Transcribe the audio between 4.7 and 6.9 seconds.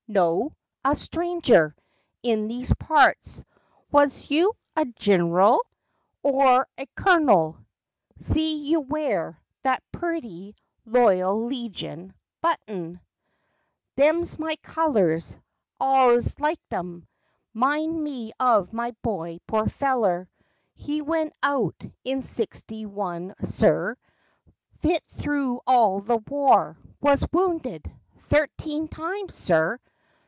a gin'rul? Or a